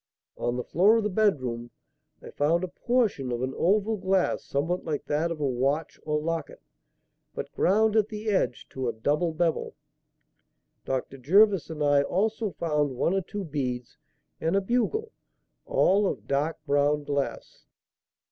On 0.35 0.55
the 0.57 0.63
floor 0.63 0.97
of 0.97 1.03
the 1.03 1.11
bedroom, 1.11 1.69
I 2.23 2.31
found 2.31 2.63
a 2.63 2.67
portion 2.67 3.31
of 3.31 3.43
an 3.43 3.53
oval 3.55 3.97
glass 3.97 4.43
somewhat 4.43 4.83
like 4.83 5.05
that 5.05 5.29
of 5.29 5.39
a 5.39 5.45
watch 5.45 5.99
or 6.01 6.19
locket, 6.19 6.59
but 7.35 7.51
ground 7.51 7.95
at 7.95 8.09
the 8.09 8.27
edge 8.29 8.67
to 8.69 8.89
a 8.89 8.93
double 8.93 9.31
bevel. 9.31 9.75
Dr. 10.85 11.19
Jervis 11.19 11.69
and 11.69 11.83
I 11.83 12.01
also 12.01 12.49
found 12.49 12.95
one 12.95 13.13
or 13.13 13.21
two 13.21 13.43
beads 13.43 13.99
and 14.39 14.55
a 14.55 14.61
bugle, 14.61 15.11
all 15.67 16.07
of 16.07 16.25
dark 16.25 16.57
brown 16.65 17.03
glass." 17.03 17.67